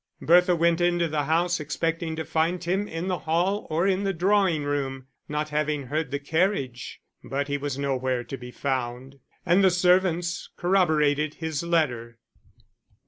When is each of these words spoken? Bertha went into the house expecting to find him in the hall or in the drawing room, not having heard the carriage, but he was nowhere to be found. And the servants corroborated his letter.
Bertha 0.19 0.55
went 0.55 0.81
into 0.81 1.07
the 1.07 1.25
house 1.25 1.59
expecting 1.59 2.15
to 2.15 2.25
find 2.25 2.63
him 2.63 2.87
in 2.87 3.07
the 3.07 3.19
hall 3.19 3.67
or 3.69 3.85
in 3.85 4.03
the 4.03 4.11
drawing 4.13 4.63
room, 4.63 5.05
not 5.29 5.49
having 5.49 5.85
heard 5.85 6.09
the 6.09 6.17
carriage, 6.17 6.99
but 7.23 7.47
he 7.47 7.55
was 7.59 7.77
nowhere 7.77 8.23
to 8.23 8.35
be 8.35 8.49
found. 8.49 9.19
And 9.45 9.63
the 9.63 9.69
servants 9.69 10.49
corroborated 10.57 11.35
his 11.35 11.61
letter. 11.61 12.17